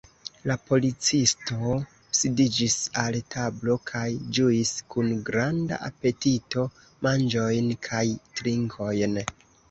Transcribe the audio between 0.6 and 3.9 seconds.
policisto sidiĝis al tablo